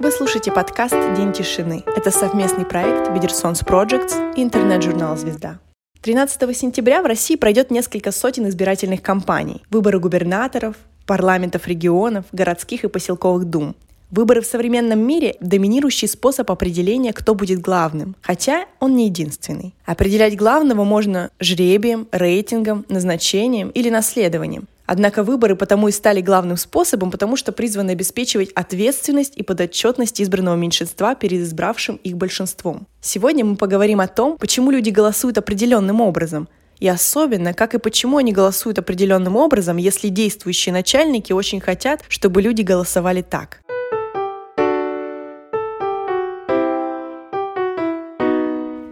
[0.00, 1.82] Вы слушаете подкаст «День тишины».
[1.84, 5.58] Это совместный проект Бедерсонс Projects и интернет-журнал «Звезда».
[6.02, 9.60] 13 сентября в России пройдет несколько сотен избирательных кампаний.
[9.70, 13.74] Выборы губернаторов, парламентов регионов, городских и поселковых дум.
[14.12, 19.74] Выборы в современном мире– доминирующий способ определения, кто будет главным, хотя он не единственный.
[19.84, 24.68] Определять главного можно жребием, рейтингом, назначением или наследованием.
[24.90, 30.56] Однако выборы потому и стали главным способом, потому что призваны обеспечивать ответственность и подотчетность избранного
[30.56, 32.86] меньшинства перед избравшим их большинством.
[33.02, 36.48] Сегодня мы поговорим о том, почему люди голосуют определенным образом,
[36.80, 42.40] и особенно, как и почему они голосуют определенным образом, если действующие начальники очень хотят, чтобы
[42.40, 43.60] люди голосовали так.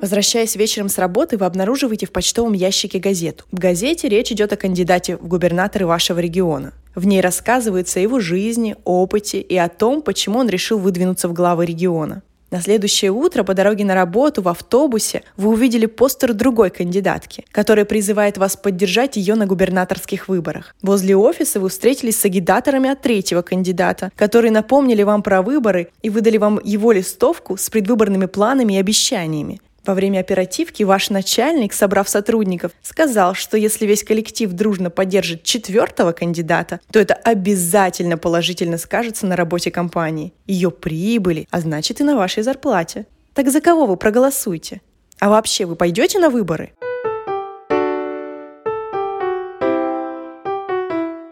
[0.00, 3.44] Возвращаясь вечером с работы, вы обнаруживаете в почтовом ящике газету.
[3.50, 6.74] В газете речь идет о кандидате в губернаторы вашего региона.
[6.94, 11.32] В ней рассказывается о его жизни, опыте и о том, почему он решил выдвинуться в
[11.32, 12.22] главы региона.
[12.50, 17.84] На следующее утро по дороге на работу в автобусе вы увидели постер другой кандидатки, которая
[17.84, 20.76] призывает вас поддержать ее на губернаторских выборах.
[20.80, 26.10] Возле офиса вы встретились с агитаторами от третьего кандидата, которые напомнили вам про выборы и
[26.10, 29.60] выдали вам его листовку с предвыборными планами и обещаниями.
[29.86, 36.10] Во время оперативки ваш начальник, собрав сотрудников, сказал, что если весь коллектив дружно поддержит четвертого
[36.10, 42.16] кандидата, то это обязательно положительно скажется на работе компании, ее прибыли, а значит и на
[42.16, 43.06] вашей зарплате.
[43.32, 44.80] Так за кого вы проголосуете?
[45.20, 46.72] А вообще вы пойдете на выборы?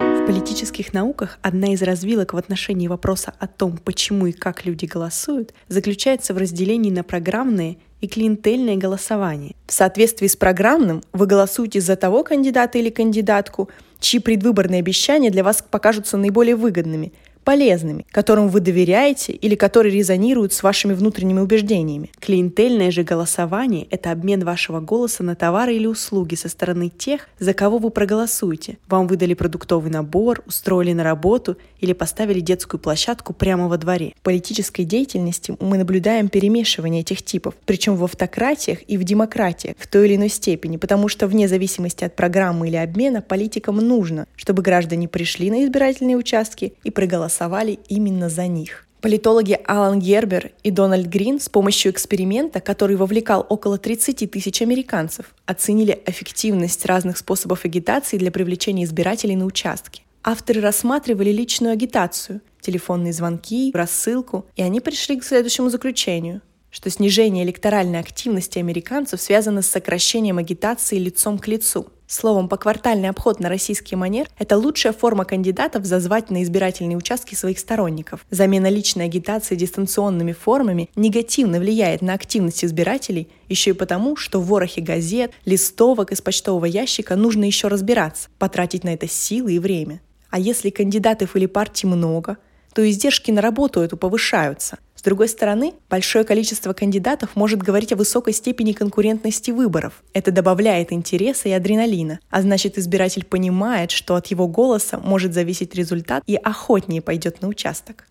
[0.01, 4.87] В политических науках одна из развилок в отношении вопроса о том, почему и как люди
[4.87, 9.55] голосуют, заключается в разделении на программные и клиентельное голосование.
[9.67, 13.69] В соответствии с программным вы голосуете за того кандидата или кандидатку,
[14.01, 17.13] чьи предвыборные обещания для вас покажутся наиболее выгодными–
[17.45, 22.11] полезными, которым вы доверяете или которые резонируют с вашими внутренними убеждениями.
[22.19, 27.53] Клиентельное же голосование– это обмен вашего голоса на товары или услуги со стороны тех, за
[27.53, 28.79] кого вы проголосуете.
[28.89, 34.15] Вам выдали продуктовый набор, устроили на работу или поставили детскую площадку прямо во дворе.
[34.19, 39.87] В политической деятельности мы наблюдаем перемешивание этих типов, причем в автократиях и в демократиях в
[39.87, 44.63] той или иной степени, потому что вне зависимости от программы или обмена политикам нужно, чтобы
[44.63, 48.87] граждане пришли на избирательные участки и проголосовали голосовали именно за них.
[49.01, 55.35] Политологи Алан Гербер и Дональд Грин с помощью эксперимента, который вовлекал около 30 тысяч американцев,
[55.45, 60.03] оценили эффективность разных способов агитации для привлечения избирателей на участки.
[60.23, 66.41] Авторы рассматривали личную агитацию, телефонные звонки, рассылку, и они пришли к следующему заключению–
[66.75, 71.87] что снижение электоральной активности американцев связано с сокращением агитации лицом к лицу.
[72.07, 77.59] Словом, поквартальный обход на российский манер– это лучшая форма кандидатов зазвать на избирательные участки своих
[77.59, 78.27] сторонников.
[78.31, 84.47] Замена личной агитации дистанционными формами негативно влияет на активность избирателей еще и потому, что в
[84.47, 90.03] ворохе газет, листовок из почтового ящика нужно еще разбираться, потратить на это силы и время.
[90.29, 92.37] А если кандидатов или партий много,
[92.75, 98.33] то издержки на работу эту повышаются другой стороны, большое количество кандидатов может говорить о высокой
[98.33, 100.03] степени конкурентности выборов.
[100.13, 105.75] Это добавляет интереса и адреналина, а значит избиратель понимает, что от его голоса может зависеть
[105.75, 108.07] результат и охотнее пойдет на участок.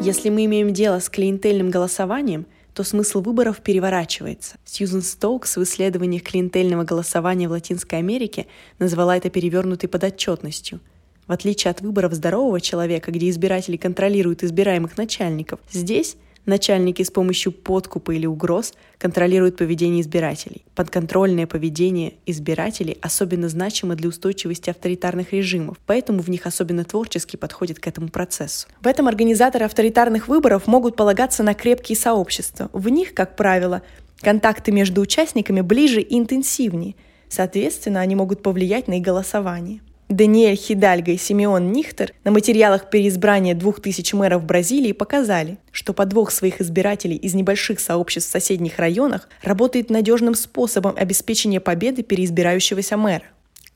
[0.00, 4.56] Если мы имеем дело с клиентельным голосованием, то смысл выборов переворачивается.
[4.64, 8.46] Сьюзен Стоукс в исследованиях клиентельного голосования в Латинской Америке
[8.78, 10.80] назвала это перевернутой подотчетностью–
[11.26, 17.52] в отличие от выборов здорового человека, где избиратели контролируют избираемых начальников, здесь начальники с помощью
[17.52, 20.64] подкупа или угроз контролируют поведение избирателей.
[20.74, 27.78] Подконтрольное поведение избирателей особенно значимо для устойчивости авторитарных режимов, поэтому в них особенно творчески подходят
[27.78, 28.68] к этому процессу.
[28.80, 32.70] В этом организаторы авторитарных выборов могут полагаться на крепкие сообщества.
[32.72, 33.82] В них, как правило,
[34.20, 36.94] контакты между участниками ближе и интенсивнее.
[37.28, 39.80] Соответственно, они могут повлиять на их голосование.
[40.10, 46.30] Даниэль Хидальго и Симеон Нихтер на материалах переизбрания двух тысяч мэров Бразилии показали, что подвох
[46.30, 53.24] своих избирателей из небольших сообществ в соседних районах работает надежным способом обеспечения победы переизбирающегося мэра.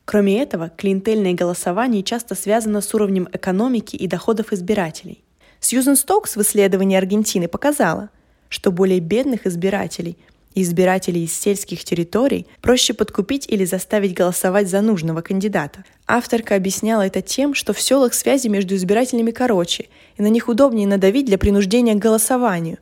[0.05, 5.23] Кроме этого, клиентельное голосование часто связано с уровнем экономики и доходов избирателей.
[5.59, 8.11] Сьюзен Стокс в исследовании Аргентины показала,
[8.49, 10.17] что более бедных избирателей–
[10.55, 15.83] избирателей из сельских территорий проще подкупить или заставить голосовать за нужного кандидата.
[16.07, 19.87] Авторка объясняла это тем, что в селах связи между избирателями короче,
[20.17, 22.77] и на них удобнее надавить для принуждения к голосованию.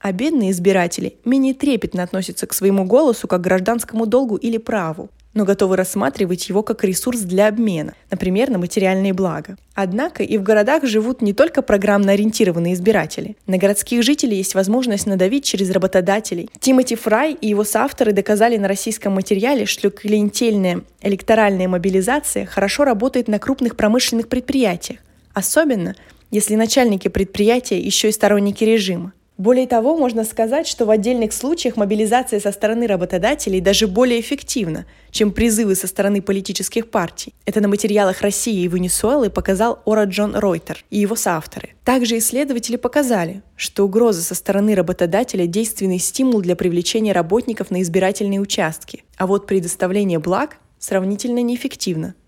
[0.00, 5.10] А бедные избиратели менее трепетно относятся к своему голосу как к гражданскому долгу или праву.
[5.34, 9.56] Но готовы рассматривать его как ресурс для обмена, например, на материальные блага.
[9.74, 13.36] Однако и в городах живут не только программно ориентированные избиратели.
[13.46, 16.50] На городских жителей есть возможность надавить через работодателей.
[16.60, 23.28] Тимоти Фрай и его соавторы доказали на российском материале, что клиентельная электоральная мобилизация хорошо работает
[23.28, 25.00] на крупных промышленных предприятиях,
[25.32, 25.94] особенно
[26.30, 29.12] если начальники предприятия еще и сторонники режима.
[29.42, 34.86] Более того, можно сказать, что в отдельных случаях мобилизация со стороны работодателей даже более эффективна,
[35.10, 37.34] чем призывы со стороны политических партий.
[37.44, 41.70] Это на материалах России и Венесуэлы показал Ора Джон Ройтер и его соавторы.
[41.82, 48.38] Также исследователи показали, что угроза со стороны работодателя– действенный стимул для привлечения работников на избирательные
[48.38, 52.14] участки, а вот предоставление благ сравнительно неэффективно–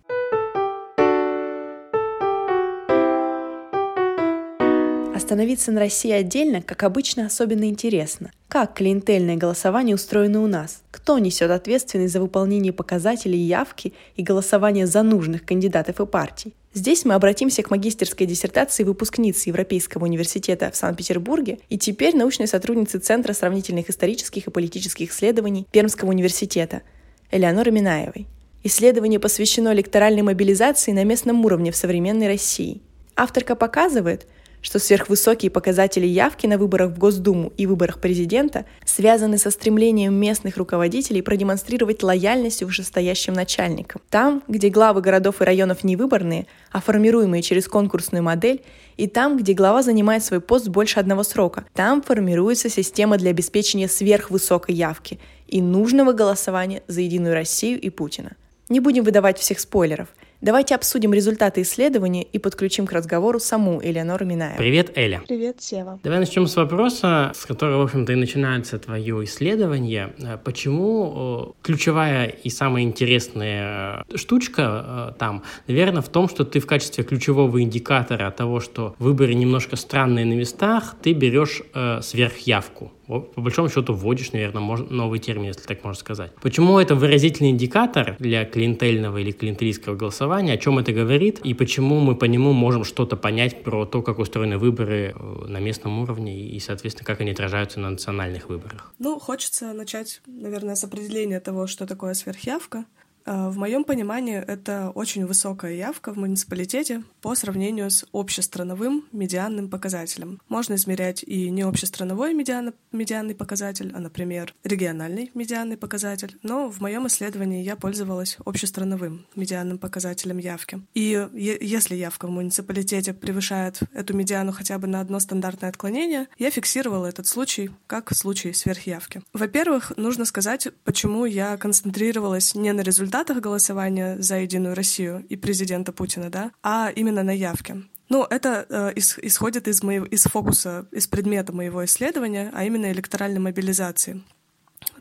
[5.14, 8.32] Остановиться на России отдельно, как обычно, особенно интересно.
[8.48, 10.82] Как клиентельное голосование устроено у нас?
[10.90, 16.52] Кто несет ответственность за выполнение показателей явки и голосование за нужных кандидатов и партий?
[16.72, 22.98] Здесь мы обратимся к магистерской диссертации выпускницы Европейского университета в Санкт-Петербурге и теперь научной сотрудницы
[22.98, 26.82] Центра сравнительных исторических и политических исследований Пермского университета
[27.30, 28.26] Элеоноры Минаевой.
[28.64, 32.80] Исследование посвящено электоральной мобилизации на местном уровне в современной России.
[33.14, 34.26] Авторка показывает,
[34.64, 40.56] что сверхвысокие показатели явки на выборах в Госдуму и выборах президента связаны со стремлением местных
[40.56, 44.00] руководителей продемонстрировать лояльность вышестоящим начальникам.
[44.08, 48.62] Там, где главы городов и районов не выборные, а формируемые через конкурсную модель,
[48.96, 53.86] и там, где глава занимает свой пост больше одного срока, там формируется система для обеспечения
[53.86, 58.32] сверхвысокой явки и нужного голосования за Единую Россию и Путина.
[58.70, 60.08] Не будем выдавать всех спойлеров–
[60.40, 64.58] Давайте обсудим результаты исследования и подключим к разговору саму Элеонору Минаеву.
[64.58, 65.22] Привет, Эля.
[65.26, 65.98] Привет, Сева.
[66.02, 70.12] Давай начнем с вопроса, с которого, в общем-то, и начинается твое исследование.
[70.44, 76.66] Почему ключевая и самая интересная э, штучка э, там, наверное, в том, что ты в
[76.66, 83.40] качестве ключевого индикатора того, что выборы немножко странные на местах, ты берешь э, сверхявку по
[83.40, 86.32] большому счету вводишь, наверное, можно, новый термин, если так можно сказать.
[86.42, 92.00] Почему это выразительный индикатор для клиентельного или клиентелистского голосования, о чем это говорит, и почему
[92.00, 96.48] мы по нему можем что-то понять про то, как устроены выборы э, на местном уровне
[96.48, 98.92] и, соответственно, как они отражаются на национальных выборах?
[98.98, 102.84] Ну, хочется начать, наверное, с определения того, что такое сверхявка.
[103.26, 109.68] Э, в моем понимании это очень высокая явка в муниципалитете по сравнению с общестрановым медианным
[109.68, 110.40] показателем.
[110.48, 116.80] Можно измерять и не общестрановой медиан, медианный показатель, а, например, региональный медианный показатель, но в
[116.80, 120.82] моем исследовании я пользовалась общестрановым медианным показателем явки.
[120.94, 126.50] И если явка в муниципалитете превышает эту медиану хотя бы на одно стандартное отклонение, я
[126.50, 129.22] фиксировала этот случай как случай сверхявки.
[129.32, 135.36] Во-первых, нужно сказать, почему я концентрировалась не на результате результатах голосования за Единую Россию и
[135.36, 137.82] президента Путина, да, а именно на явке.
[138.08, 143.38] Ну, это э, исходит из, моего, из фокуса, из предмета моего исследования, а именно электоральной
[143.38, 144.20] мобилизации.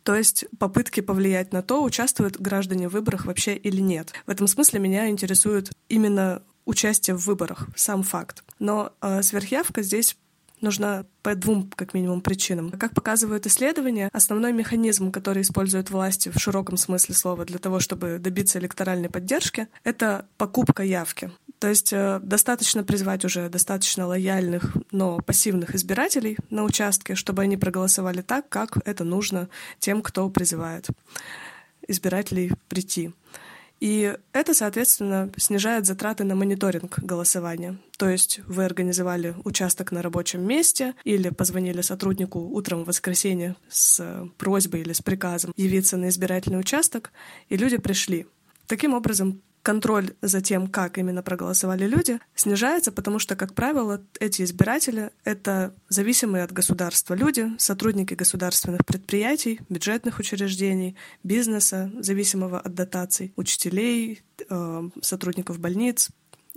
[0.03, 4.13] То есть попытки повлиять на то, участвуют граждане в выборах вообще или нет.
[4.27, 8.43] В этом смысле меня интересует именно участие в выборах, сам факт.
[8.59, 10.17] Но э, сверхявка здесь
[10.63, 12.71] нужна по двум, как минимум, причинам.
[12.71, 18.17] Как показывают исследования, основной механизм, который используют власти в широком смысле слова для того, чтобы
[18.19, 21.31] добиться электоральной поддержки, это покупка явки.
[21.59, 27.55] То есть э, достаточно призвать уже достаточно лояльных, но пассивных избирателей на участке, чтобы они
[27.55, 29.47] проголосовали так, как это нужно
[29.79, 30.87] тем, кто призывает
[31.87, 33.13] избирателей прийти.
[33.83, 37.79] И это, соответственно, снижает затраты на мониторинг голосования.
[37.97, 44.25] То есть вы организовали участок на рабочем месте или позвонили сотруднику утром в воскресенье с
[44.37, 47.11] просьбой или с приказом явиться на избирательный участок,
[47.49, 48.25] и люди пришли.
[48.67, 54.43] Таким образом, контроль за тем, как именно проголосовали люди, снижается, потому что, как правило, эти
[54.43, 63.33] избиратели— это зависимые от государства люди, сотрудники государственных предприятий, бюджетных учреждений, бизнеса, зависимого от дотаций,
[63.37, 66.09] учителей, э, сотрудников больниц,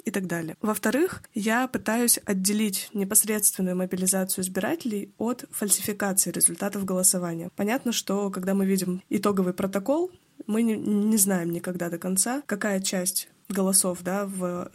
[0.07, 0.57] и так далее.
[0.63, 7.51] Во-вторых, я пытаюсь отделить непосредственную мобилизацию избирателей от фальсификации результатов голосования.
[7.57, 10.13] Понятно, что когда мы видим итоговый протокол,
[10.47, 14.71] мы не, не знаем никогда до конца, какая часть голосов да, в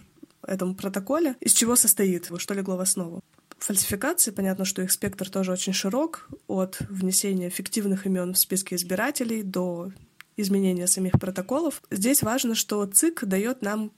[0.46, 3.22] этом протоколе, из чего состоит, что легло в основу.
[3.60, 9.44] Фальсификации, понятно, что их спектр тоже очень широк, от внесения фиктивных имен в списки избирателей
[9.44, 9.92] до
[10.36, 11.84] изменения самих протоколов.
[11.92, 13.92] Здесь важно, что ЦИК дает нам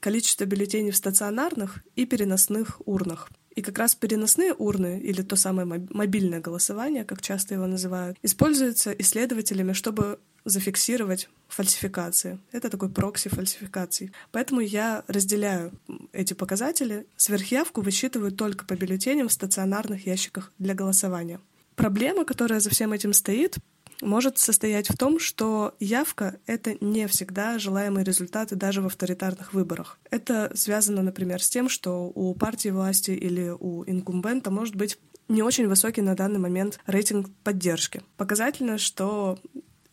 [0.00, 3.30] количество бюллетеней в стационарных и переносных урнах.
[3.54, 8.90] И как раз переносные урны, или то самое мобильное голосование, как часто его называют, используются
[8.92, 12.38] исследователями, чтобы зафиксировать фальсификации.
[12.52, 14.12] Это такой прокси фальсификаций.
[14.32, 15.72] Поэтому я разделяю
[16.12, 17.06] эти показатели.
[17.16, 21.40] Сверхявку высчитываю только по бюллетеням в стационарных ящиках для голосования.
[21.76, 23.56] Проблема, которая за всем этим стоит,
[24.00, 29.98] может состоять в том, что явка— это не всегда желаемые результаты даже в авторитарных выборах.
[30.10, 34.98] Это связано, например, с тем, что у партии власти или у инкумбента может быть
[35.28, 38.02] не очень высокий на данный момент рейтинг поддержки.
[38.16, 39.38] Показательно, что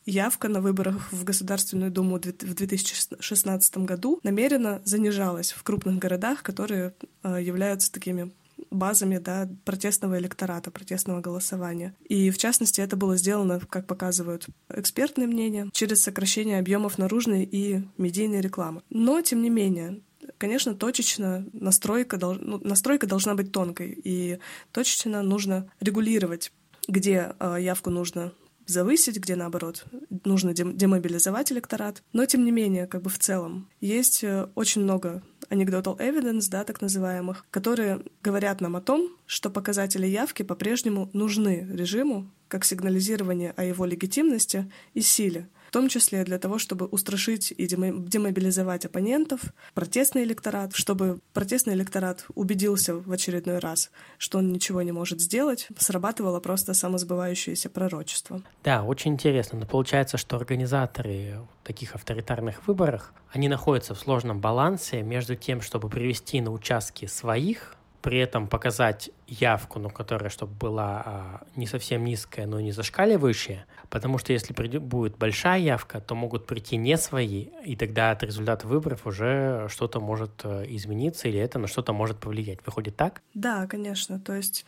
[0.06, 6.94] явка на выборах в Государственную Думу в 2016 году намеренно занижалась в крупных городах, которые
[7.24, 8.32] э, являются такими
[8.70, 11.96] базами да, протестного электората, протестного голосования.
[12.08, 17.84] И, в частности, это было сделано, как показывают экспертные мнения, через сокращение объемов наружной и
[17.98, 18.82] медийной рекламы.
[18.90, 20.02] Но, тем не менее,
[20.38, 24.40] конечно, точечно настройка, ну, настройка должна быть тонкой, и
[24.72, 26.52] точечно нужно регулировать
[26.88, 28.34] где э, явку нужно
[28.72, 29.86] завысить, где наоборот
[30.24, 32.04] нужно демобилизовать электорат.
[32.14, 36.64] Но тем не менее, как бы в целом, есть э, очень много anecdotal evidence, да,
[36.64, 43.54] так называемых, которые говорят нам о том, что показатели явки по-прежнему нужны режиму как сигнализирование
[43.56, 49.40] о его легитимности и силе в том числе для того, чтобы устрашить и демобилизовать оппонентов,
[49.74, 55.70] протестный электорат, чтобы протестный электорат убедился в очередной раз, что он ничего не может сделать,
[55.78, 58.42] срабатывало просто самосбывающееся пророчество.
[58.66, 59.60] Да, очень интересно.
[59.60, 65.88] Но получается, что организаторы таких авторитарных выборов, они находятся в сложном балансе между тем, чтобы
[65.88, 72.04] привести на участки своих при этом показать явку, ну, которая, чтобы была а, не совсем
[72.04, 76.98] низкая, но не зашкаливающая, потому что если придет, будет большая явка, то могут прийти не
[76.98, 81.94] свои, и тогда от результата выборов уже что-то может э, измениться, или это на что-то
[81.94, 82.60] может повлиять.
[82.66, 83.22] Выходит так?
[83.34, 84.20] Да, конечно.
[84.20, 84.66] То есть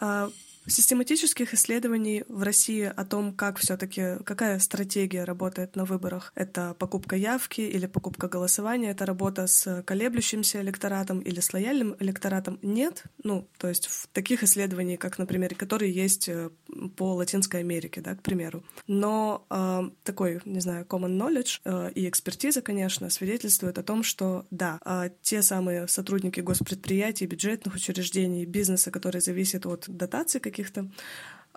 [0.00, 0.28] а,
[0.68, 7.16] Систематических исследований в России о том, как все-таки, какая стратегия работает на выборах, это покупка
[7.16, 13.04] явки или покупка голосования, это работа с колеблющимся электоратом или с лояльным электоратом, нет.
[13.24, 16.50] Ну, то есть в таких исследований, как, например, которые есть э,
[16.96, 18.62] по Латинской Америке, да, к примеру.
[18.86, 24.46] Но э, такой, не знаю, common knowledge э, и экспертиза, конечно, свидетельствует о том, что
[24.50, 30.88] да, э, те самые сотрудники госпредприятий, бюджетных учреждений, бизнеса, которые зависят от дотаций каких-то,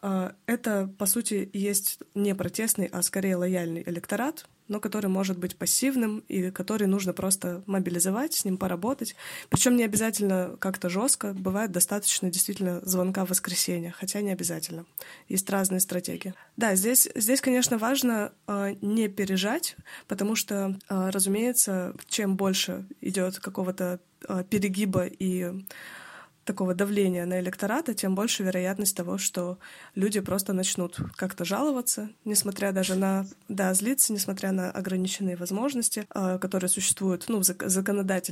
[0.03, 5.57] э, это, по сути, есть не протестный, а скорее лояльный электорат, но который может быть
[5.57, 9.15] пассивным и который нужно просто мобилизовать, с ним поработать.
[9.49, 14.85] Причем не обязательно как-то жестко, бывает достаточно действительно звонка в воскресенье, хотя не обязательно.
[15.27, 16.33] Есть разные стратегии.
[16.57, 19.75] Да, здесь, здесь конечно, важно э, не пережать,
[20.07, 25.51] потому что, э, разумеется, чем больше идет какого-то э, перегиба и
[26.51, 29.57] такого давления на электората, тем больше вероятность того, что
[29.95, 36.37] люди просто начнут как-то жаловаться, несмотря даже на, да, злиться, несмотря на ограниченные возможности, э,
[36.39, 37.37] которые существуют, ну,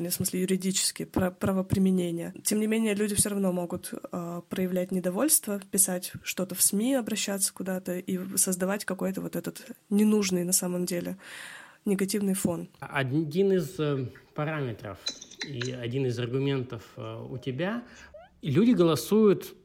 [0.10, 2.34] в смысле юридические, правоприменения.
[2.44, 7.54] Тем не менее, люди все равно могут э, проявлять недовольство, писать что-то в СМИ, обращаться
[7.54, 11.16] куда-то и создавать какой-то вот этот ненужный на самом деле
[11.86, 12.68] негативный фон.
[12.82, 14.98] Один из э, параметров
[15.46, 17.84] и один из аргументов э, у тебя,
[18.42, 19.56] люди голосуют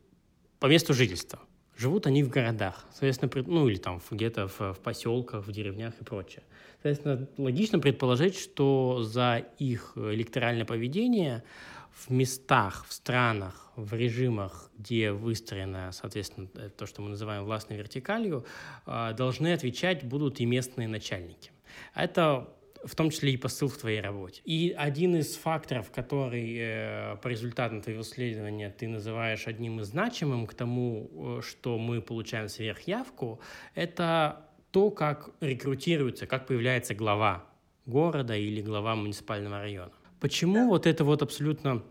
[0.59, 1.41] по месту жительства.
[1.77, 6.05] Живут они в городах, соответственно, ну или там где-то в, в поселках, в деревнях и
[6.05, 6.45] прочее.
[6.75, 11.43] Соответственно, логично предположить, что за их электоральное поведение
[11.91, 18.45] в местах, в странах, в режимах, где выстроено, соответственно, то, что мы называем властной вертикалью,
[18.87, 21.51] э, должны отвечать будут и местные начальники.
[21.95, 22.49] Это
[22.87, 24.41] в том числе и посыл в твоей работе.
[24.45, 30.47] И один из факторов, который э, по результатам твоего исследования ты называешь одним из значимым
[30.47, 33.41] к тому, э, что мы получаем сверхявку,
[33.75, 37.45] это то, как рекрутируется, как появляется глава
[37.87, 39.93] города или глава муниципального района.
[40.21, 40.67] Почему да.
[40.69, 41.83] вот это вот абсолютно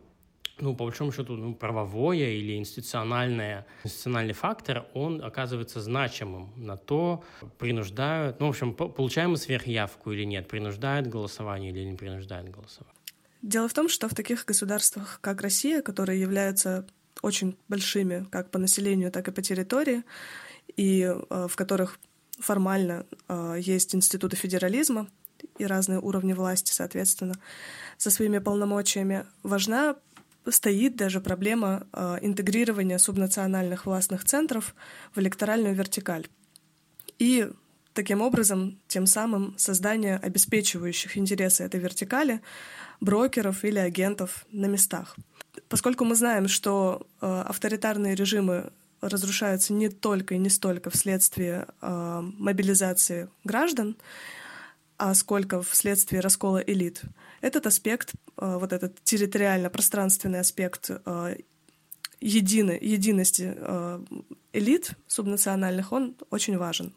[0.60, 7.24] ну, по большому счету, ну, правовое или институциональное, институциональный фактор, он оказывается значимым на то,
[7.58, 12.94] принуждают, ну, в общем, получаем мы сверхявку или нет, принуждают голосование или не принуждают голосование.
[13.42, 16.86] Дело в том, что в таких государствах, как Россия, которые являются
[17.22, 20.04] очень большими как по населению, так и по территории,
[20.78, 22.00] и э, в которых
[22.40, 25.08] формально э, есть институты федерализма
[25.58, 27.36] и разные уровни власти, соответственно,
[27.98, 29.96] со своими полномочиями, важна
[30.50, 34.76] стоит даже проблема э, интегрирования субнациональных властных центров
[35.14, 36.28] в электоральную вертикаль.
[37.20, 37.50] И
[37.94, 42.42] таким образом, тем самым создание обеспечивающих интересы этой вертикали
[43.00, 45.16] брокеров или агентов на местах.
[45.70, 48.72] Поскольку мы знаем, что э, авторитарные режимы
[49.02, 53.96] разрушаются не только и не столько вследствие э, мобилизации граждан,
[54.98, 57.02] а сколько вследствие раскола элит.
[57.42, 61.36] Этот аспект, э, вот этот территориально-пространственный аспект э,
[62.22, 64.00] единой, единости э,
[64.54, 66.94] элит субнациональных, он очень важен.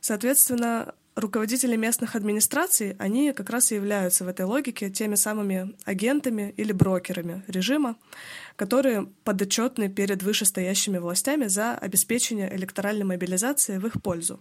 [0.00, 6.54] Соответственно, руководители местных администраций, они как раз и являются в этой логике теми самыми агентами
[6.56, 7.96] или брокерами режима,
[8.54, 14.40] которые подотчетны перед вышестоящими властями за обеспечение электоральной мобилизации в их пользу.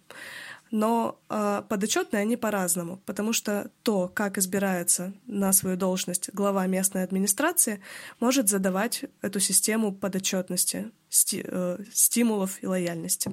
[0.72, 7.03] Но э, подотчетны они по-разному, потому что то, как избирается на свою должность глава местной
[7.03, 7.81] администрации,
[8.19, 13.31] может задавать эту систему подотчетности, сти, э, стимулов и лояльности.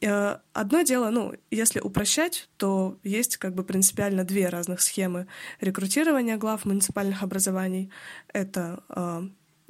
[0.00, 5.26] Э, одно дело, ну, если упрощать, то есть как бы принципиально две разных схемы
[5.60, 7.90] рекрутирования глав муниципальных образований.
[8.32, 9.28] Это э,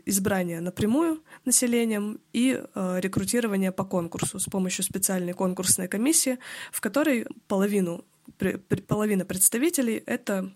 [0.08, 6.38] избрание напрямую населением и э, рекрутирование по конкурсу с помощью специальной конкурсной комиссии,
[6.72, 8.04] в которой половину,
[8.38, 10.50] при, половина представителей— это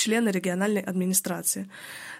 [0.00, 1.70] члены региональной администрации.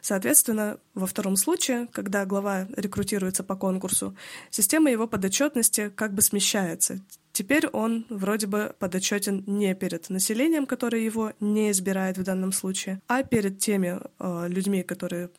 [0.02, 4.14] Соответственно, во втором случае, когда глава рекрутируется по конкурсу,
[4.50, 7.00] система его подотчетности как бы смещается.
[7.32, 13.00] Теперь он вроде бы подотчетен не перед населением, которое его не избирает в данном случае,
[13.08, 15.30] а перед теми э, людьми, которые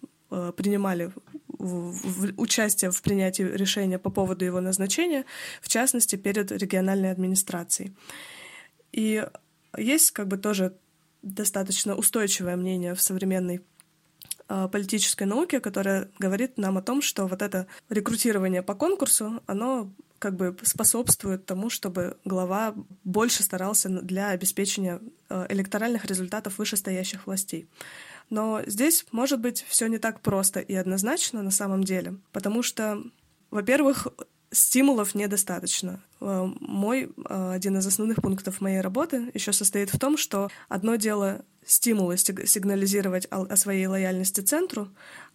[0.55, 1.11] принимали
[1.47, 5.25] в, в, участие в принятии решения по поводу его назначения,
[5.61, 7.93] в частности, перед региональной администрацией.
[8.91, 9.25] И
[9.77, 10.73] есть как бы тоже
[11.21, 13.61] достаточно устойчивое мнение в современной
[14.47, 19.91] а, политической науке, которая говорит нам о том, что вот это рекрутирование по конкурсу, оно
[20.19, 27.67] как бы способствует тому, чтобы глава больше старался для обеспечения а, электоральных результатов вышестоящих властей.
[28.31, 33.03] Но здесь, может быть, все не так просто и однозначно на самом деле, потому что,
[33.51, 34.07] во-первых,
[34.51, 36.01] стимулов недостаточно.
[36.21, 40.95] Э, мой э, один из основных пунктов моей работы еще состоит в том, что одно
[40.95, 44.87] дело стимулы сигнализировать о своей лояльности центру,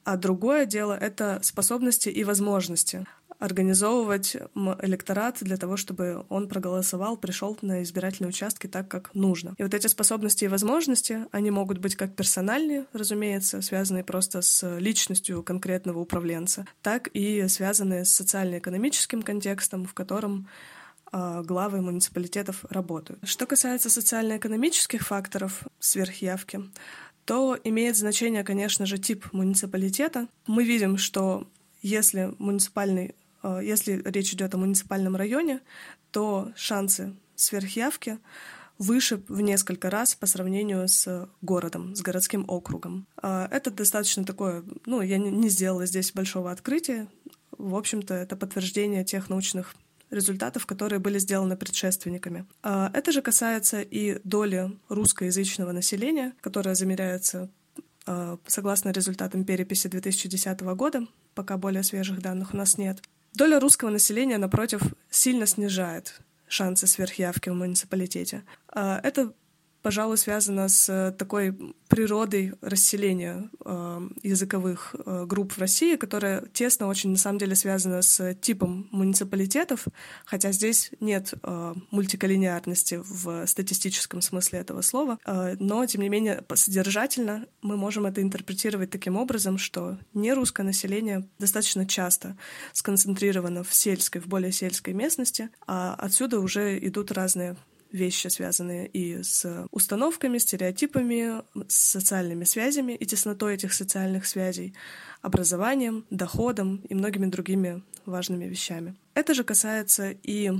[0.05, 3.07] а другое дело— это способности и возможности
[3.39, 4.37] организовывать
[4.83, 9.55] электорат для того, чтобы он проголосовал, пришел на избирательные участки так, как нужно.
[9.59, 14.79] И вот эти способности и возможности, они могут быть как персональные, разумеется, связанные просто с
[14.79, 20.49] личностью конкретного управленца, так и связанные с социально-экономическим контекстом, в котором
[21.13, 23.21] а, главы муниципалитетов работают.
[23.29, 26.61] Что касается социально-экономических факторов сверхявки,
[27.25, 30.29] то имеет значение, конечно же, тип муниципалитета.
[30.47, 31.49] Мы видим, что
[31.83, 33.15] если муниципальный
[33.63, 35.61] если речь идет о муниципальном районе,
[36.11, 38.19] то шансы сверхявки
[38.79, 43.07] выше в несколько раз по сравнению с городом, с городским округом.
[43.23, 47.09] Э, это достаточно такое, ну, я не сделала здесь большого открытия.
[47.57, 49.75] В общем-то, это подтверждение тех научных
[50.11, 52.47] результатов, которые были сделаны предшественниками.
[52.63, 57.51] Э, это же касается и доли русскоязычного населения, которая замеряется
[58.47, 63.03] согласно результатам переписи 2010 года, пока более свежих данных у нас нет.
[63.37, 68.45] Доля русского населения, напротив, сильно снижает шансы сверхявки в муниципалитете.
[68.69, 69.35] А, это
[69.87, 76.89] пожалуй, связано с э, такой природой расселения э, языковых э, групп в России, которая тесно
[76.89, 79.87] очень, на самом деле, связана с типом муниципалитетов,
[80.25, 85.19] хотя здесь нет э, мультиколлинеарности в статистическом смысле этого слова,
[85.61, 91.87] но, тем не менее, содержательно мы можем это интерпретировать таким образом, что нерусское население достаточно
[91.87, 92.37] часто
[92.73, 97.57] сконцентрировано в сельской, в более сельской местности, а отсюда уже идут разные
[97.97, 104.75] вещи, связанные и с установками, стереотипами, с социальными связями и теснотой этих социальных связей,
[105.23, 108.95] образованием, доходом и многими другими важными вещами.
[109.15, 110.53] Это же касается и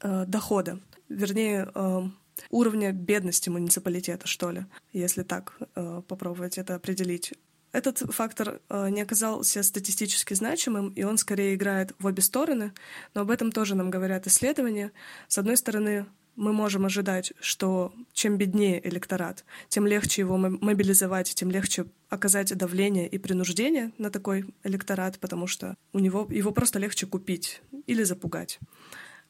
[0.00, 2.08] э, дохода, вернее, э,
[2.50, 7.34] уровня бедности муниципалитета, что ли, если так э, попробовать это определить.
[7.72, 12.72] Этот фактор э, не оказался статистически значимым, и он скорее играет в обе стороны,
[13.14, 14.92] но об этом тоже нам говорят исследования.
[15.28, 16.06] С одной стороны,
[16.38, 23.08] мы можем ожидать, что чем беднее электорат, тем легче его мобилизовать, тем легче оказать давление
[23.08, 28.60] и принуждение на такой электорат, потому что у него его просто легче купить или запугать.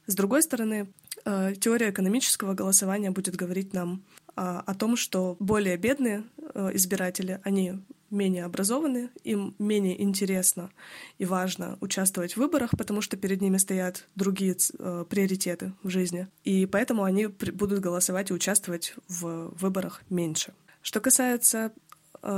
[0.05, 0.87] С другой стороны,
[1.25, 4.03] э, теория экономического голосования будет говорить нам
[4.35, 7.73] а, о том, что более бедные э, избиратели, они
[8.11, 10.71] менее образованы, им менее интересно
[11.17, 16.27] и важно участвовать в выборах, потому что перед ними стоят другие э, приоритеты в жизни.
[16.43, 20.53] И поэтому они будут голосовать и участвовать в выборах меньше.
[20.81, 21.71] Что касается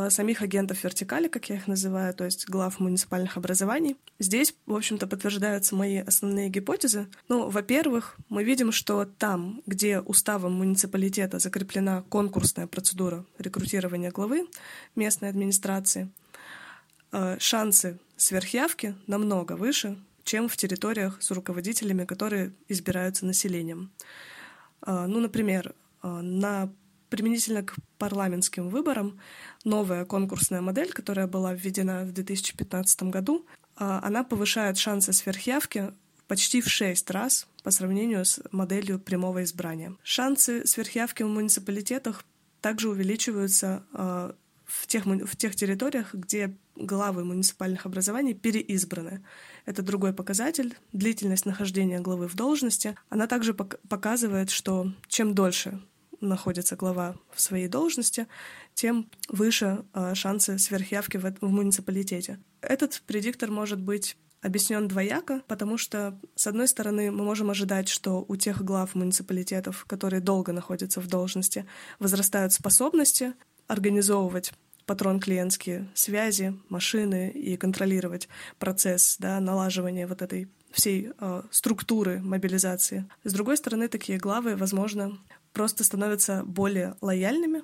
[0.10, 3.98] самих агентов вертикали, как я их называю, то есть глав муниципальных образований.
[4.20, 7.08] Здесь, в общем-то, подтверждаются мои основные гипотезы.
[7.30, 14.48] Ну, во-первых, мы видим, что там, где уставом муниципалитета закреплена конкурсная процедура рекрутирования главы
[14.96, 16.10] местной администрации,
[17.12, 23.92] э, шансы сверхявки намного выше, чем в территориях с руководителями, которые избираются населением.
[24.86, 26.72] Э, ну, например, э, на
[27.12, 29.20] применительно к парламентским выборам
[29.66, 33.46] новая конкурсная модель, которая была введена в 2015 году,
[33.76, 35.92] а, она повышает шансы сверхявки
[36.28, 39.94] почти в шесть раз по сравнению с моделью прямого избрания.
[40.02, 42.24] Шансы сверхявки в муниципалитетах
[42.62, 44.34] также увеличиваются а,
[44.66, 49.22] в тех, в тех территориях, где главы муниципальных образований переизбраны.
[49.66, 50.78] Это другой показатель.
[50.94, 52.96] Длительность нахождения главы в должности.
[53.10, 55.82] Она также показывает, что чем дольше
[56.22, 58.28] находится глава в своей должности,
[58.74, 62.40] тем выше э, шансы сверхявки в, в муниципалитете.
[62.62, 68.26] Этот предиктор может быть объяснен двояко, потому что, с одной стороны, мы можем ожидать, что
[68.28, 71.66] у тех глав муниципалитетов, которые долго находятся в должности,
[72.00, 73.34] возрастают способности
[73.68, 74.54] организовывать
[74.86, 83.08] патрон-клиентские связи, машины и контролировать процесс да, налаживания вот этой всей э, структуры мобилизации.
[83.24, 85.18] С другой стороны, такие главы, возможно,
[85.54, 87.64] просто становятся более лояльными.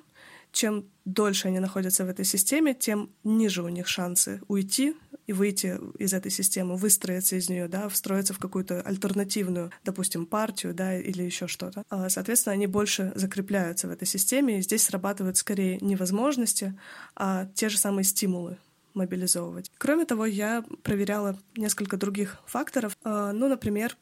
[0.50, 4.96] Чем дольше они находятся в этой системе, тем ниже у них шансы уйти
[5.26, 10.72] и выйти из этой системы, выстроиться из нее, да, встроиться в какую-то альтернативную, допустим, партию,
[10.72, 11.84] да, или еще что-то.
[11.90, 16.78] А, соответственно, они больше закрепляются в этой системе, и здесь срабатывают скорее не возможности,
[17.14, 18.56] а те же самые стимулы
[18.94, 19.70] мобилизовывать.
[19.76, 23.96] Кроме того, я проверяла несколько других факторов, а, ну, например,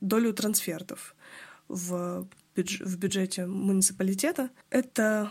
[0.00, 1.14] долю трансфертов
[1.68, 4.50] в в бюджете муниципалитета.
[4.70, 5.30] Это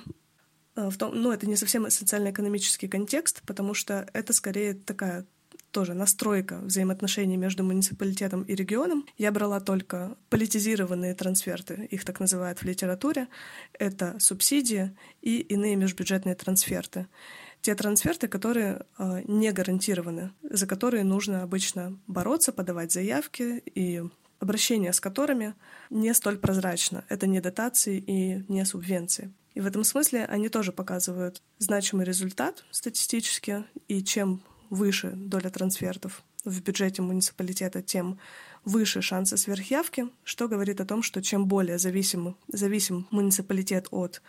[0.76, 5.26] э, в том, ну, это не совсем социально-экономический контекст, потому что это скорее такая
[5.72, 9.06] тоже настройка взаимоотношений между муниципалитетом и регионом.
[9.18, 13.28] Я брала только политизированные трансферты, их так называют в литературе.
[13.74, 17.08] Это субсидии и иные межбюджетные трансферты.
[17.62, 24.04] Те трансферты, которые э, не гарантированы, за которые нужно обычно бороться, подавать заявки и
[24.40, 25.56] обращение с которыми
[25.90, 27.04] не столь прозрачно.
[27.10, 29.32] Это не дотации и не субвенции.
[29.54, 36.24] И в этом смысле они тоже показывают значимый результат статистически, и чем выше доля трансфертов
[36.46, 38.20] в бюджете муниципалитета, тем
[38.64, 44.22] выше шансы сверхявки, что говорит о том, что чем более зависим, зависим муниципалитет от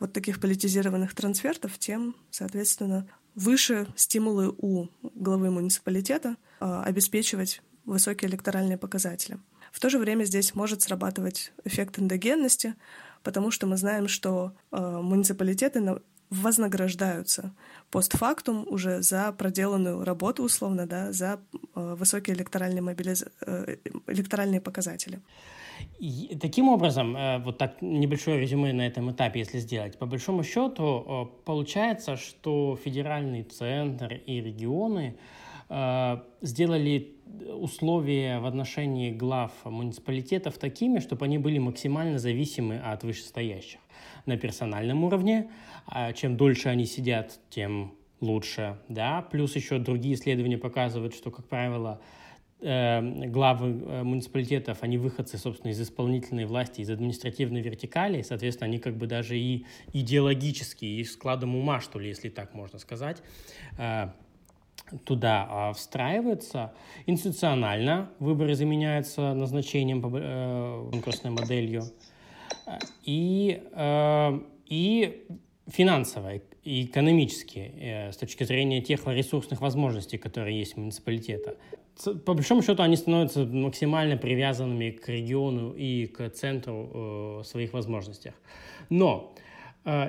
[0.00, 8.78] вот таких политизированных трансфертов, тем, соответственно, выше стимулы у главы муниципалитета э, обеспечивать высокие электоральные
[8.78, 9.38] показатели.
[9.72, 12.74] В то же время здесь может срабатывать эффект эндогенности,
[13.22, 15.98] потому что мы знаем, что э, муниципалитеты
[16.30, 17.52] вознаграждаются
[17.90, 21.40] постфактум уже за проделанную работу, условно, да, за
[21.74, 23.24] э, высокие электоральные, мобилиз...
[23.46, 25.20] э, электоральные показатели.
[25.98, 30.42] И таким образом, э, вот так небольшое резюме на этом этапе, если сделать, по большому
[30.42, 35.16] счету э, получается, что федеральный центр и регионы
[35.68, 37.16] э, сделали
[37.54, 43.80] условия в отношении глав муниципалитетов такими, чтобы они были максимально зависимы от вышестоящих
[44.26, 45.50] на персональном уровне.
[45.86, 48.78] А чем дольше они сидят, тем лучше.
[48.88, 49.22] Да?
[49.22, 52.00] Плюс еще другие исследования показывают, что, как правило,
[52.60, 58.78] э, главы э, муниципалитетов, они выходцы, собственно, из исполнительной власти, из административной вертикали, соответственно, они
[58.78, 63.22] как бы даже и идеологически, и складом ума, что ли, если так можно сказать,
[63.78, 64.08] э,
[65.04, 66.72] туда а, встраивается.
[67.06, 71.84] Институционально выборы заменяются назначением э, конкурсной моделью.
[73.04, 75.26] И, э, и
[75.68, 81.56] финансово, и экономически, э, с точки зрения тех ресурсных возможностей, которые есть у муниципалитета.
[82.24, 88.32] По большому счету они становятся максимально привязанными к региону и к центру своих возможностях.
[88.88, 89.34] Но,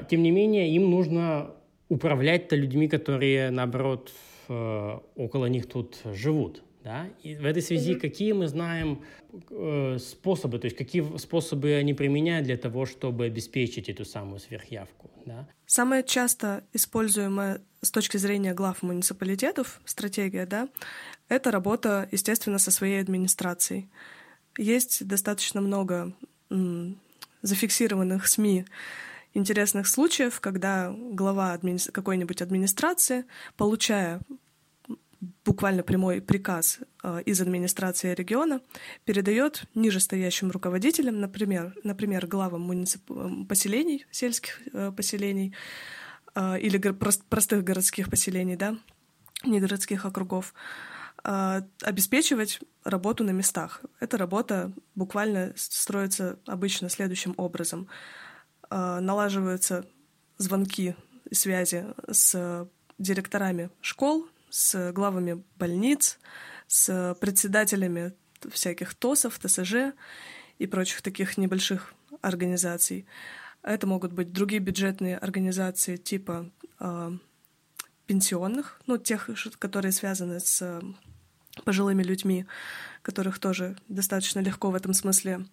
[0.10, 1.52] тем не менее, им нужно
[1.90, 4.12] управлять-то людьми, которые, наоборот,
[4.48, 6.64] около них тут живут.
[6.84, 7.08] Да?
[7.24, 8.00] И в этой связи mm-hmm.
[8.00, 9.04] какие мы знаем
[9.50, 15.10] э, способы, то есть какие способы они применяют для того, чтобы обеспечить эту самую сверхявку?
[15.26, 15.48] Да?
[15.66, 20.68] Самая часто используемая с точки зрения глав муниципалитетов стратегия, да,
[21.30, 23.90] это работа, естественно, со своей администрацией.
[24.58, 26.14] Есть достаточно много
[26.50, 27.00] м,
[27.42, 28.66] зафиксированных СМИ
[29.34, 31.80] интересных случаев, когда глава админи...
[31.92, 33.26] какой-нибудь администрации,
[33.58, 34.22] получая
[35.46, 38.62] буквально прямой приказ э, из администрации региона,
[39.06, 43.02] передает нижестоящим руководителям, например, например главам муницип...
[43.48, 45.54] поселений, сельских э, поселений,
[46.36, 48.78] э, или прост, простых городских поселений, да,
[49.46, 50.54] не городских округов,
[51.24, 53.82] обеспечивать работу на местах.
[54.02, 57.88] Эта работа буквально строится обычно следующим образом.
[58.76, 59.86] Э, налаживаются
[60.40, 60.96] звонки
[61.30, 66.18] и связи с директорами школ, с главами больниц,
[66.66, 68.14] с председателями
[68.52, 69.94] всяких ТОСов, ТСЖ
[70.58, 73.06] и прочих таких небольших организаций.
[73.62, 77.12] Это могут быть другие бюджетные организации типа э,
[78.08, 80.82] пенсионных, ну, тех, которые связаны с
[81.64, 82.48] пожилыми людьми,
[83.04, 85.46] которых тоже достаточно легко в этом смысле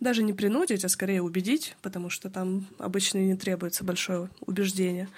[0.00, 5.08] даже не принудить, а скорее убедить, потому что там обычно не требуется большое убеждение.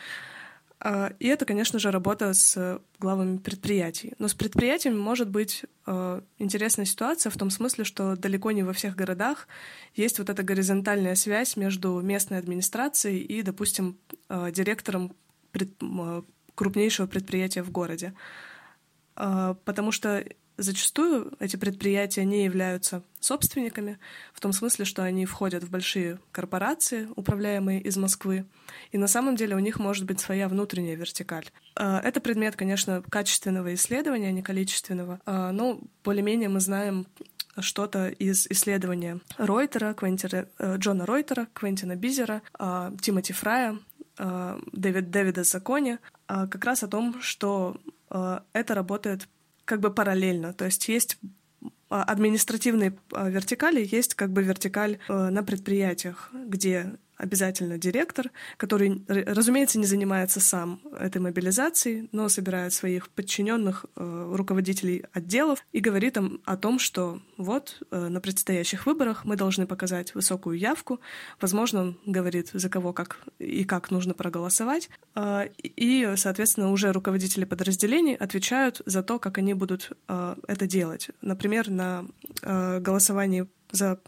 [0.83, 4.15] А, и это, конечно же, работа с главами предприятий.
[4.19, 8.73] Но с предприятиями может быть э, интересная ситуация в том смысле, что далеко не во
[8.73, 9.47] всех городах
[9.95, 13.99] есть вот эта горизонтальная связь между местной администрацией и, допустим,
[14.31, 15.15] э, директором
[16.55, 18.15] крупнейшего предприятия в городе.
[19.15, 20.25] Потому что
[20.61, 23.99] Зачастую эти предприятия не являются собственниками,
[24.35, 28.45] в том смысле, что они входят в большие корпорации, управляемые из Москвы,
[28.93, 31.47] и на самом деле у них может быть своя внутренняя вертикаль.
[31.77, 37.07] А, это предмет, конечно, качественного исследования, а не количественного, а, но более-менее мы знаем
[37.59, 43.79] что-то из исследования Ройтера, Квентина, э, Джона Ройтера, Квентина Бизера, а, Тимоти Фрая,
[44.73, 47.79] Дэвид, Дэвида Закони, как раз о том, что
[48.11, 49.27] это работает
[49.71, 50.53] как бы параллельно.
[50.53, 51.17] То есть есть
[51.91, 59.03] а, административные а, вертикали, есть как бы вертикаль э, на предприятиях, где обязательно директор, который,
[59.07, 66.17] разумеется, не занимается сам этой мобилизацией, но собирает своих подчиненных э, руководителей отделов и говорит
[66.17, 71.01] им о том, что вот э, на предстоящих выборах мы должны показать высокую явку.
[71.41, 74.89] Возможно, он говорит, за кого как и как нужно проголосовать.
[75.15, 81.11] Э, и, соответственно, уже руководители подразделений отвечают за то, как они будут э, это делать.
[81.21, 82.07] Например, на
[82.43, 84.01] э, голосовании за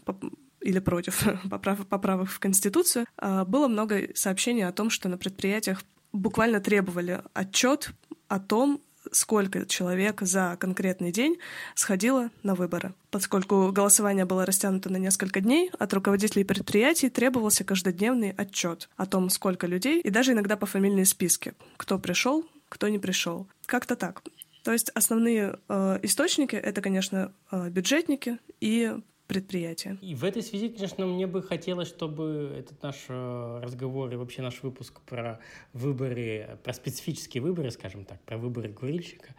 [0.63, 5.83] или против поправ поправок в Конституцию, а, было много сообщений о том, что на предприятиях
[6.11, 7.91] буквально требовали отчет
[8.27, 11.37] о том, сколько человек за конкретный день
[11.75, 12.93] сходило на выборы.
[13.11, 19.29] Поскольку голосование было растянуто на несколько дней, от руководителей предприятий требовался каждодневный отчет о том,
[19.29, 23.47] сколько людей, и даже иногда по фамильные списки, кто пришел, кто не пришел.
[23.65, 24.23] Как-то так.
[24.63, 28.95] То есть основные э, источники это, конечно, э, бюджетники и
[29.27, 29.97] предприятия.
[30.01, 34.41] И в этой связи, конечно, мне бы хотелось, чтобы этот наш э, разговор и вообще
[34.41, 35.39] наш выпуск про
[35.73, 39.35] выборы, про специфические выборы, скажем так, про выборы курильщика,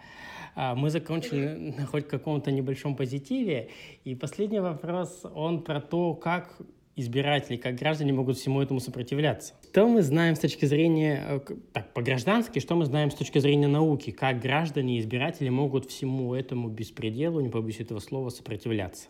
[0.55, 3.70] а, мы закончили на хоть каком-то небольшом позитиве.
[4.05, 6.57] И последний вопрос, он про то, как
[6.97, 9.55] избиратели, как граждане могут всему этому сопротивляться.
[9.70, 11.40] Что мы знаем с точки зрения, э,
[11.73, 16.35] так, по-граждански, что мы знаем с точки зрения науки, как граждане и избиратели могут всему
[16.35, 19.09] этому беспределу, не побоюсь этого слова, сопротивляться?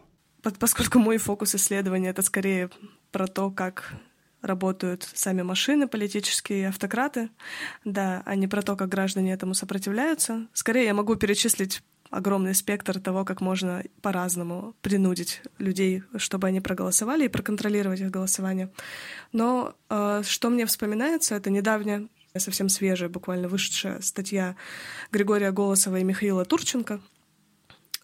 [0.58, 2.70] Поскольку мой фокус исследования это скорее
[3.10, 3.94] про то, как
[4.42, 7.30] работают сами машины, политические автократы,
[7.84, 10.46] да, а не про то, как граждане этому сопротивляются.
[10.52, 17.24] Скорее я могу перечислить огромный спектр того, как можно по-разному принудить людей, чтобы они проголосовали
[17.24, 18.70] и проконтролировать их голосование.
[19.32, 24.56] Но э, что мне вспоминается, это недавняя, совсем свежая, буквально вышедшая статья
[25.10, 27.00] Григория Голосова и Михаила Турченко—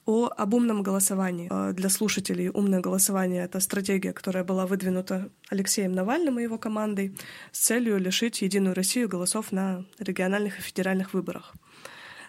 [0.07, 1.49] о, об умном голосовании.
[1.51, 7.17] Э, для слушателей умное голосование— это стратегия, которая была выдвинута Алексеем Навальным и его командой
[7.53, 11.55] с целью лишить Единую Россию голосов на региональных и федеральных выборах.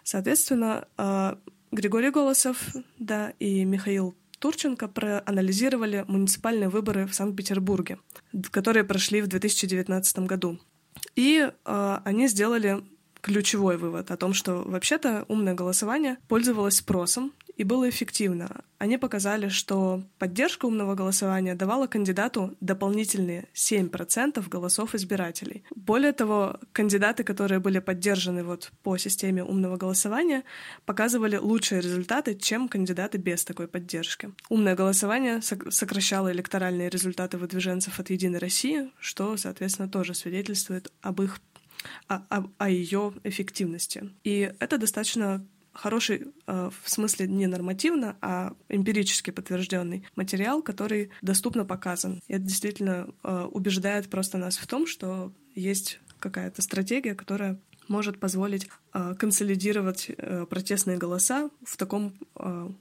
[0.04, 1.36] Соответственно, э,
[1.72, 2.58] Григорий Голосов
[3.00, 8.00] да, и Михаил Турченко проанализировали муниципальные выборы в Санкт-Петербурге,
[8.50, 10.60] которые прошли в 2019 году.
[11.16, 12.84] И э, они сделали
[13.22, 18.64] ключевой вывод о том, что вообще-то умное голосование пользовалось спросом и было эффективно.
[18.78, 25.64] Они показали, что поддержка умного голосования давала кандидату дополнительные 7% голосов избирателей.
[25.76, 30.44] Более того, кандидаты, которые были поддержаны вот по системе умного голосования,
[30.86, 34.32] показывали лучшие результаты, чем кандидаты без такой поддержки.
[34.50, 41.40] Умное голосование сокращало электоральные результаты выдвиженцев от «Единой России», что, соответственно, тоже свидетельствует об их
[42.08, 44.10] о, о, о ее эффективности.
[44.24, 51.66] И это достаточно хороший э, в смысле не нормативно, а эмпирически подтвержденный материал, который доступно
[51.66, 52.22] показан.
[52.28, 58.20] И это действительно э, убеждает просто нас в том, что есть какая-то стратегия, которая может
[58.20, 60.12] позволить э, консолидировать
[60.50, 62.14] протестные голоса в таком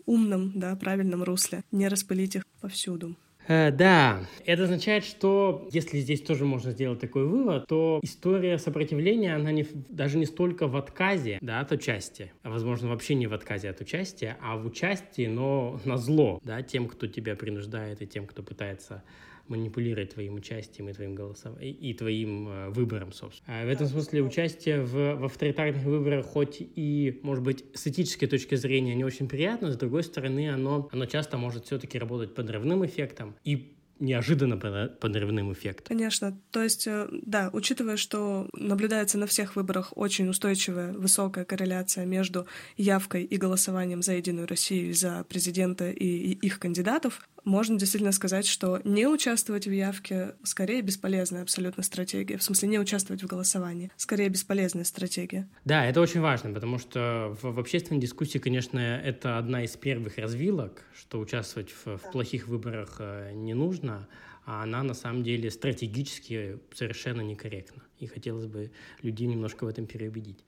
[0.06, 3.16] умном, да, правильном русле, не распылить их повсюду.
[3.48, 9.34] Э, да, это означает, что если здесь тоже можно сделать такой вывод, то история сопротивления,
[9.34, 13.32] она не, даже не столько в отказе да, от участия, а возможно вообще не в
[13.32, 18.06] отказе от участия, а в участии, но на зло да, тем, кто тебя принуждает и
[18.06, 19.02] тем, кто пытается
[19.50, 23.60] манипулировать твоим участием и твоим голосом, и, и твоим э, выбором, собственно.
[23.60, 28.28] А в этом смысле участие в, в авторитарных выборах, хоть и, может быть, с этической
[28.28, 32.86] точки зрения не очень приятно, с другой стороны, оно, оно часто может все-таки работать подрывным
[32.86, 35.96] эффектом и неожиданно подрывным эффектом.
[35.96, 36.40] Конечно.
[36.50, 42.46] То есть, э, да, учитывая, что наблюдается на всех выборах очень устойчивая высокая корреляция между
[42.76, 48.80] явкой и голосованием за Единую Россию, за президента и их кандидатов, можно действительно сказать, что
[48.84, 52.36] не участвовать в явке скорее бесполезная абсолютно стратегия.
[52.36, 53.90] В смысле, не участвовать в голосовании.
[53.96, 55.48] Скорее бесполезная стратегия.
[55.64, 60.18] Да, это очень важно, потому что в, в общественной дискуссии, конечно, это одна из первых
[60.18, 64.08] развилок, что участвовать в, в плохих выборах э, не нужно,
[64.44, 67.82] а она на самом деле стратегически совершенно некорректна.
[67.98, 68.72] И хотелось бы
[69.02, 70.44] людей немножко в этом переубедить.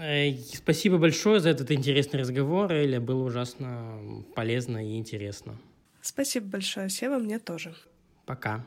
[0.00, 3.00] Э, спасибо большое за этот интересный разговор, Эля.
[3.00, 3.98] Было ужасно
[4.34, 5.58] полезно и интересно.
[6.00, 7.74] Спасибо большое, Сева, мне тоже.
[8.26, 8.64] Пока.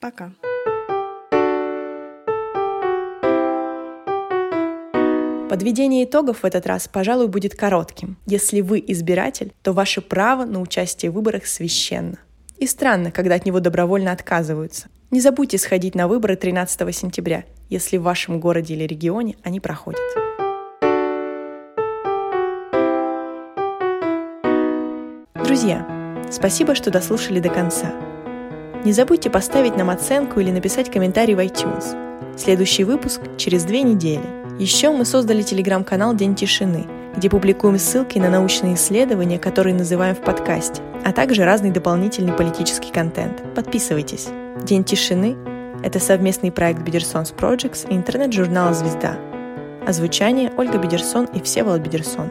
[0.00, 0.32] Пока.
[5.48, 8.18] Подведение итогов в этот раз, пожалуй, будет коротким.
[8.26, 12.18] Если вы избиратель, то ваше право на участие в выборах священно.
[12.58, 14.88] И странно, когда от него добровольно отказываются.
[15.10, 20.00] Не забудьте сходить на выборы 13 сентября, если в вашем городе или регионе они проходят.
[25.58, 25.84] Друзья,
[26.30, 27.92] спасибо, что дослушали до конца.
[28.84, 32.38] Не забудьте поставить нам оценку или написать комментарий в iTunes.
[32.38, 34.22] Следующий выпуск через две недели.
[34.60, 40.20] Еще мы создали телеграм-канал «День тишины», где публикуем ссылки на научные исследования, которые называем в
[40.20, 43.42] подкасте, а также разный дополнительный политический контент.
[43.56, 44.28] Подписывайтесь.
[44.62, 45.36] «День тишины»—
[45.82, 49.18] это совместный проект Бедерсонс Projects и интернет-журнала «Звезда».
[49.84, 52.30] Озвучание Ольга Бедерсон и Всеволод Бедерсон.